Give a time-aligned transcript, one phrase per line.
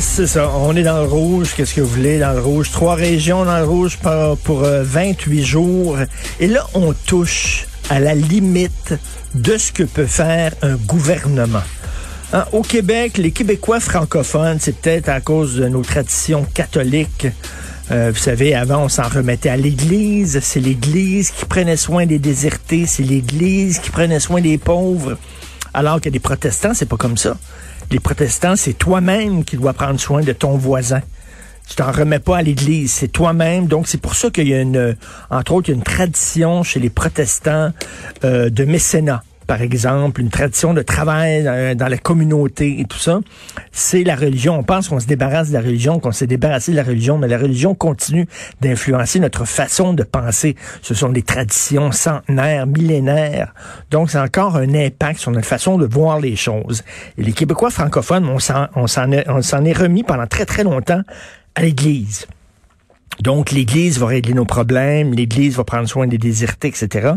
[0.00, 0.50] C'est ça.
[0.50, 1.54] On est dans le rouge.
[1.56, 2.70] Qu'est-ce que vous voulez dans le rouge?
[2.70, 5.98] Trois régions dans le rouge pour, pour euh, 28 jours.
[6.40, 8.94] Et là, on touche à la limite
[9.34, 11.62] de ce que peut faire un gouvernement.
[12.32, 17.28] Hein, au Québec, les Québécois francophones, c'est peut-être à cause de nos traditions catholiques.
[17.90, 20.40] Euh, vous savez, avant, on s'en remettait à l'Église.
[20.42, 22.86] C'est l'Église qui prenait soin des désertés.
[22.86, 25.16] C'est l'Église qui prenait soin des pauvres.
[25.72, 27.36] Alors que les protestants, c'est pas comme ça.
[27.90, 31.00] Les protestants, c'est toi-même qui dois prendre soin de ton voisin.
[31.68, 33.66] Tu t'en remets pas à l'Église, c'est toi-même.
[33.66, 34.96] Donc c'est pour ça qu'il y a une,
[35.30, 37.72] entre autres, une tradition chez les protestants
[38.24, 41.44] euh, de mécénat par exemple, une tradition de travail
[41.76, 43.20] dans, la communauté et tout ça,
[43.72, 44.58] c'est la religion.
[44.58, 47.28] On pense qu'on se débarrasse de la religion, qu'on s'est débarrassé de la religion, mais
[47.28, 48.26] la religion continue
[48.60, 50.56] d'influencer notre façon de penser.
[50.82, 53.54] Ce sont des traditions centenaires, millénaires.
[53.90, 56.82] Donc, c'est encore un impact sur notre façon de voir les choses.
[57.18, 61.02] Et les Québécois francophones, on s'en est remis pendant très, très longtemps
[61.54, 62.26] à l'Église.
[63.20, 67.14] Donc, l'Église va régler nos problèmes, l'Église va prendre soin des désertés, etc.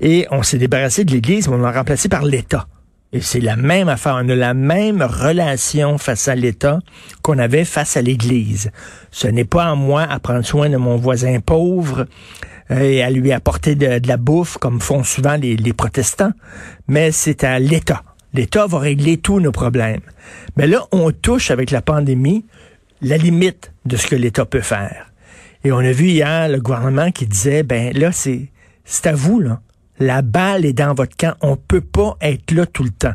[0.00, 2.66] Et on s'est débarrassé de l'Église, mais on l'a remplacé par l'État.
[3.12, 4.18] Et c'est la même affaire.
[4.22, 6.78] On a la même relation face à l'État
[7.20, 8.70] qu'on avait face à l'Église.
[9.10, 12.06] Ce n'est pas à moi à prendre soin de mon voisin pauvre
[12.70, 16.32] euh, et à lui apporter de, la bouffe, comme font souvent les protestants,
[16.88, 18.02] mais c'est à l'État.
[18.32, 20.00] L'État va régler tous nos problèmes.
[20.56, 22.46] Mais là, on touche avec la pandémie
[23.02, 25.11] la limite de ce que l'État peut faire.
[25.64, 28.50] Et on a vu hier le gouvernement qui disait, ben là, c'est,
[28.84, 29.60] c'est à vous, là.
[29.98, 31.34] La balle est dans votre camp.
[31.40, 33.14] On peut pas être là tout le temps.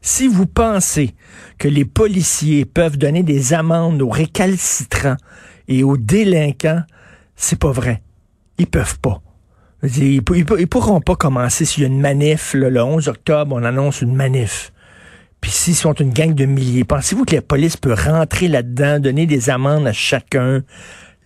[0.00, 1.14] Si vous pensez
[1.58, 5.16] que les policiers peuvent donner des amendes aux récalcitrants
[5.66, 6.82] et aux délinquants,
[7.36, 8.02] c'est pas vrai.
[8.58, 9.22] Ils peuvent pas.
[9.82, 14.02] Ils, ils, pourront pas commencer s'il y a une manif, le 11 octobre, on annonce
[14.02, 14.72] une manif.
[15.40, 19.26] Puis s'ils sont une gang de milliers, pensez-vous que la police peut rentrer là-dedans, donner
[19.26, 20.62] des amendes à chacun,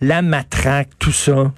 [0.01, 1.51] la matraque, tout ça.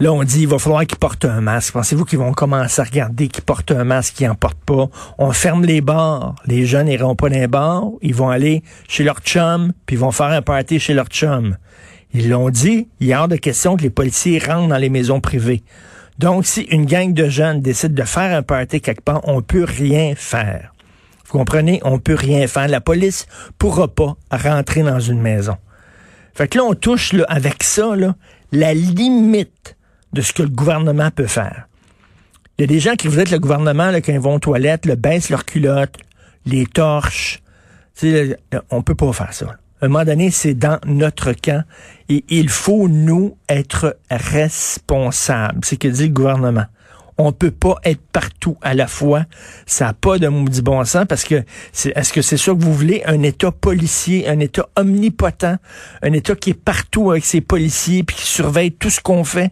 [0.00, 1.72] Là, on dit, il va falloir qu'ils portent un masque.
[1.72, 4.88] Pensez-vous qu'ils vont commencer à regarder qu'ils portent un masque, qu'ils n'en portent pas?
[5.18, 6.36] On ferme les bars.
[6.46, 7.84] Les jeunes n'iront pas dans les bars.
[8.02, 11.56] Ils vont aller chez leur chum, puis ils vont faire un party chez leur chum.
[12.14, 14.88] Ils l'ont dit, il y a hors de question que les policiers rentrent dans les
[14.88, 15.64] maisons privées.
[16.18, 19.64] Donc, si une gang de jeunes décide de faire un party quelque part, on peut
[19.64, 20.72] rien faire.
[21.26, 21.80] Vous comprenez?
[21.84, 22.68] On peut rien faire.
[22.68, 23.26] La police
[23.58, 25.56] pourra pas rentrer dans une maison.
[26.38, 28.14] Fait que là, on touche là, avec ça là,
[28.52, 29.76] la limite
[30.12, 31.66] de ce que le gouvernement peut faire.
[32.56, 34.38] Il y a des gens qui voudraient que le gouvernement, là, quand ils vont aux
[34.38, 35.96] toilettes, le baisse leurs culottes,
[36.46, 37.42] les torches.
[37.94, 38.38] Sais,
[38.70, 39.46] on peut pas faire ça.
[39.80, 41.64] À un moment donné, c'est dans notre camp
[42.08, 45.64] et il faut, nous, être responsables.
[45.64, 46.66] C'est ce que dit le gouvernement.
[47.18, 49.24] On peut pas être partout à la fois.
[49.66, 52.62] Ça n'a pas de maudit bon sens parce que c'est, est-ce que c'est ça que
[52.62, 53.02] vous voulez?
[53.06, 55.58] Un État policier, un État omnipotent,
[56.02, 59.50] un État qui est partout avec ses policiers puis qui surveille tout ce qu'on fait?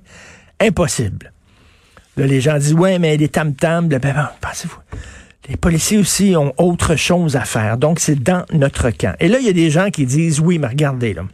[0.60, 1.32] Impossible.
[2.16, 4.78] Là, les gens disent, ouais, mais les tam-tams, ben, ben, pensez-vous.
[5.48, 7.77] Les policiers aussi ont autre chose à faire.
[7.78, 9.15] Donc, c'est dans notre camp.
[9.21, 11.25] Et là, il y a des gens qui disent, oui, mais regardez, là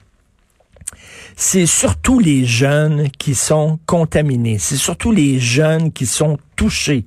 [1.37, 4.59] c'est surtout les jeunes qui sont contaminés.
[4.59, 7.05] C'est surtout les jeunes qui sont touchés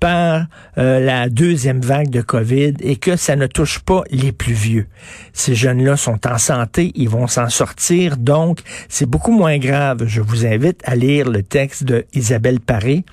[0.00, 0.46] par
[0.78, 4.86] euh, la deuxième vague de COVID et que ça ne touche pas les plus vieux.
[5.32, 10.04] Ces jeunes-là sont en santé, ils vont s'en sortir, donc c'est beaucoup moins grave.
[10.06, 13.04] Je vous invite à lire le texte de Isabelle Paré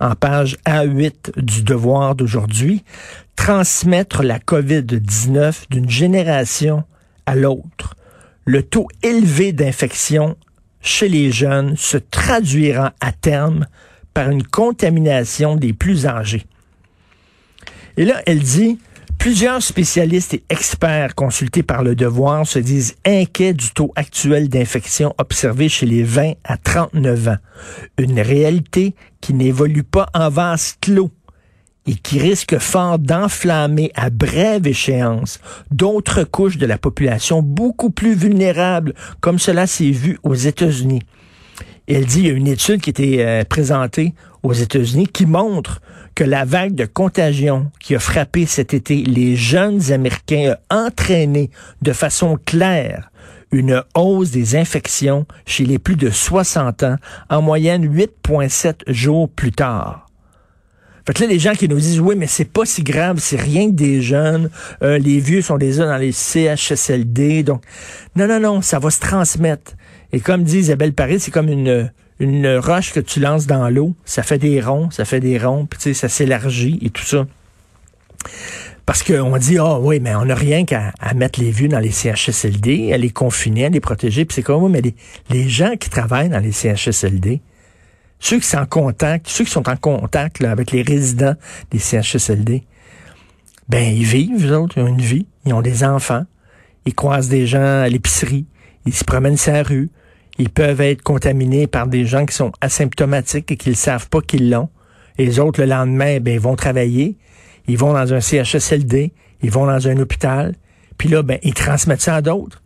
[0.00, 2.84] en page A8 du devoir d'aujourd'hui.
[3.34, 6.84] Transmettre la COVID-19 d'une génération
[7.26, 7.96] à l'autre
[8.46, 10.36] le taux élevé d'infection
[10.80, 13.66] chez les jeunes se traduira à terme
[14.14, 16.46] par une contamination des plus âgés.
[17.96, 18.78] Et là, elle dit,
[19.18, 25.12] plusieurs spécialistes et experts consultés par le devoir se disent inquiets du taux actuel d'infection
[25.18, 27.38] observé chez les 20 à 39 ans.
[27.98, 31.10] Une réalité qui n'évolue pas en vase clos
[31.86, 35.40] et qui risque fort d'enflammer à brève échéance
[35.70, 41.02] d'autres couches de la population beaucoup plus vulnérables, comme cela s'est vu aux États-Unis.
[41.88, 45.80] Elle dit, il y a une étude qui été euh, présentée aux États-Unis qui montre
[46.16, 51.50] que la vague de contagion qui a frappé cet été les jeunes Américains a entraîné
[51.82, 53.10] de façon claire
[53.52, 56.96] une hausse des infections chez les plus de 60 ans,
[57.30, 60.05] en moyenne 8,7 jours plus tard.
[61.06, 63.70] Fait là, les gens qui nous disent, oui, mais c'est pas si grave, c'est rien
[63.70, 64.50] que des jeunes,
[64.82, 67.62] euh, les vieux sont déjà dans les CHSLD, donc,
[68.16, 69.72] non, non, non, ça va se transmettre.
[70.12, 73.94] Et comme dit Isabelle Paris, c'est comme une, une roche que tu lances dans l'eau,
[74.04, 77.04] ça fait des ronds, ça fait des ronds, puis tu sais, ça s'élargit et tout
[77.04, 77.26] ça.
[78.86, 81.90] Parce qu'on dit, ah oui, mais on n'a rien qu'à mettre les vues dans les
[81.90, 84.24] CHSLD, à les confiner, à les protéger.
[84.24, 84.80] Puis c'est comme, oui, mais
[85.30, 87.40] les, gens qui travaillent dans les CHSLD,
[88.18, 91.34] ceux qui sont en contact, ceux qui sont en contact avec les résidents
[91.70, 92.64] des CHSLD,
[93.68, 96.24] ben ils vivent, eux autres, ils ont une vie, ils ont des enfants,
[96.86, 98.46] ils croisent des gens à l'épicerie,
[98.86, 99.90] ils se promènent sur la rue,
[100.38, 104.20] ils peuvent être contaminés par des gens qui sont asymptomatiques et qui ne savent pas
[104.20, 104.68] qu'ils l'ont.
[105.18, 107.16] Et les autres, le lendemain, ben, ils vont travailler,
[107.66, 110.54] ils vont dans un CHSLD, ils vont dans un hôpital,
[110.98, 112.62] puis là, ben, ils transmettent ça à d'autres.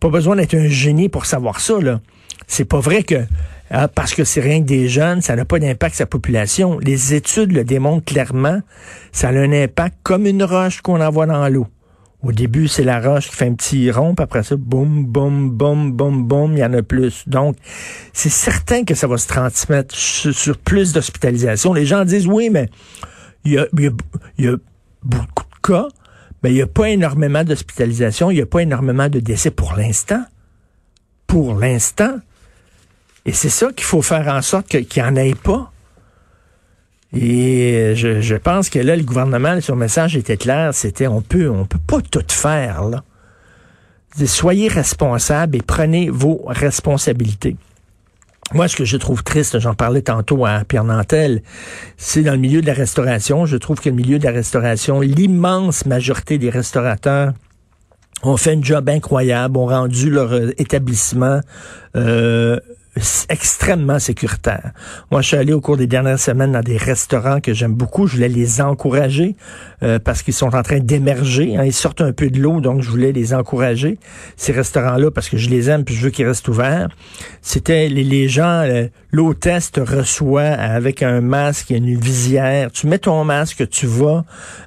[0.00, 2.00] Pas besoin d'être un génie pour savoir ça, là.
[2.46, 3.26] C'est pas vrai que
[3.70, 6.78] ah, parce que c'est rien que des jeunes, ça n'a pas d'impact sur la population.
[6.78, 8.60] Les études le démontrent clairement.
[9.12, 11.66] Ça a un impact comme une roche qu'on envoie dans l'eau.
[12.22, 15.50] Au début, c'est la roche qui fait un petit rond, puis après ça, boum, boum,
[15.50, 17.28] boum, boum, boum, il y en a plus.
[17.28, 17.56] Donc,
[18.12, 21.72] c'est certain que ça va se transmettre sur, plus d'hospitalisation.
[21.72, 22.70] Les gens disent, oui, mais
[23.44, 23.58] il y
[24.48, 24.56] a,
[25.04, 25.86] beaucoup de cas,
[26.42, 29.74] mais il n'y a pas énormément d'hospitalisation, il n'y a pas énormément de décès pour
[29.74, 30.24] l'instant.
[31.28, 32.18] Pour l'instant.
[33.28, 35.70] Et c'est ça qu'il faut faire en sorte qu'il n'y en ait pas.
[37.14, 41.66] Et je, pense que là, le gouvernement, son message était clair, c'était on peut, on
[41.66, 42.84] peut pas tout faire.
[42.84, 43.04] Là.
[44.24, 47.58] Soyez responsables et prenez vos responsabilités.
[48.54, 51.42] Moi, ce que je trouve triste, j'en parlais tantôt à Pierre Nantel,
[51.98, 53.44] c'est dans le milieu de la restauration.
[53.44, 57.34] Je trouve que le milieu de la restauration, l'immense majorité des restaurateurs
[58.22, 61.40] ont fait un job incroyable, ont rendu leur euh, établissement
[61.94, 62.58] euh,
[63.28, 64.72] extrêmement sécuritaire.
[65.10, 68.06] Moi, je suis allé au cours des dernières semaines dans des restaurants que j'aime beaucoup.
[68.06, 69.36] Je voulais les encourager
[69.82, 71.56] euh, parce qu'ils sont en train d'émerger.
[71.56, 71.64] Hein.
[71.64, 73.98] Ils sortent un peu de l'eau, donc je voulais les encourager,
[74.36, 76.88] ces restaurants-là, parce que je les aime puis je veux qu'ils restent ouverts.
[77.42, 82.70] C'était les, les gens, euh, l'hôtesse te reçoit avec un masque et une visière.
[82.72, 84.24] Tu mets ton masque, tu vas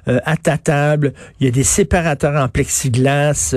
[0.08, 1.12] euh, à ta table.
[1.40, 3.54] Il y a des séparateurs en plexiglas.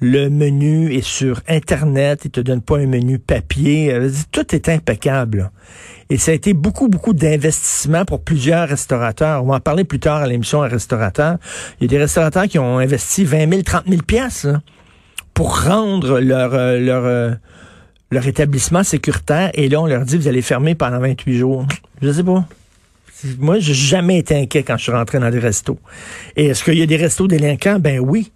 [0.00, 2.24] le menu est sur Internet.
[2.24, 3.92] Ils te donnent pas un menu papier
[4.32, 5.50] tout est impeccable.
[6.08, 9.42] Et ça a été beaucoup, beaucoup d'investissement pour plusieurs restaurateurs.
[9.42, 11.38] On va en parler plus tard à l'émission Un restaurateur.
[11.80, 14.46] Il y a des restaurateurs qui ont investi 20 000, 30 000 pièces
[15.34, 17.30] pour rendre leur, euh, leur, euh,
[18.10, 19.50] leur établissement sécuritaire.
[19.54, 21.66] Et là, on leur dit, vous allez fermer pendant 28 jours.
[22.02, 22.46] Je sais pas.
[23.38, 25.78] Moi, j'ai jamais été inquiet quand je suis rentré dans des restos.
[26.36, 27.78] Et est-ce qu'il y a des restos délinquants?
[27.78, 28.32] Ben oui.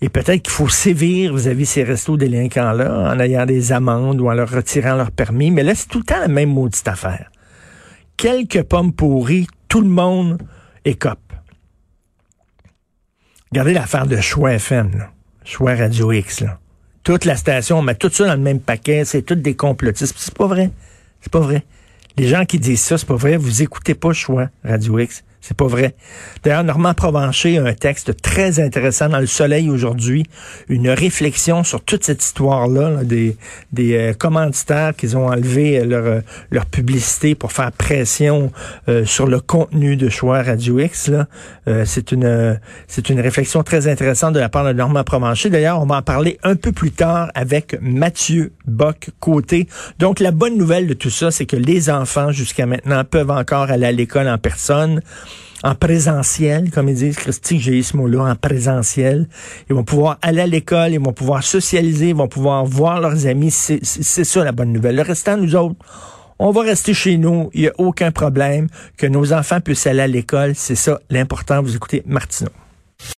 [0.00, 4.34] Et peut-être qu'il faut sévir vis-à-vis ces restos délinquants-là en ayant des amendes ou en
[4.34, 5.50] leur retirant leur permis.
[5.50, 7.30] Mais là, c'est tout le temps la même maudite affaire.
[8.16, 10.42] Quelques pommes pourries, tout le monde
[10.84, 11.18] écope.
[13.50, 15.06] Regardez l'affaire de Choix FM,
[15.44, 16.40] Choix Radio X.
[16.40, 16.58] Là.
[17.04, 20.14] Toute la station, on met tout ça dans le même paquet, c'est toutes des complotistes.
[20.16, 20.70] C'est pas vrai.
[21.20, 21.62] C'est pas vrai.
[22.16, 23.36] Les gens qui disent ça, c'est pas vrai.
[23.36, 25.22] Vous écoutez pas Choix Radio X.
[25.46, 25.94] C'est pas vrai.
[26.42, 30.24] D'ailleurs, Normand Provencher a un texte très intéressant dans Le Soleil aujourd'hui,
[30.70, 33.36] une réflexion sur toute cette histoire-là, des,
[33.70, 36.20] des euh, commanditaires qui ont enlevé leur, euh,
[36.50, 38.52] leur publicité pour faire pression
[38.88, 41.10] euh, sur le contenu de Choix Radio X.
[41.84, 42.58] C'est une
[42.88, 45.50] c'est une réflexion très intéressante de la part de Normand Provencher.
[45.50, 49.68] D'ailleurs, on va en parler un peu plus tard avec Mathieu Bock-Côté.
[49.98, 53.70] Donc, la bonne nouvelle de tout ça, c'est que les enfants, jusqu'à maintenant, peuvent encore
[53.70, 55.02] aller à l'école en personne
[55.64, 59.26] en présentiel, comme ils disent, Christy, j'ai ce mot-là, en présentiel.
[59.70, 63.26] Ils vont pouvoir aller à l'école, ils vont pouvoir socialiser, ils vont pouvoir voir leurs
[63.26, 63.50] amis.
[63.50, 64.96] C'est ça la bonne nouvelle.
[64.96, 65.76] Le restant, nous autres,
[66.38, 68.68] on va rester chez nous, il n'y a aucun problème.
[68.98, 71.62] Que nos enfants puissent aller à l'école, c'est ça l'important.
[71.62, 72.50] Vous écoutez Martineau.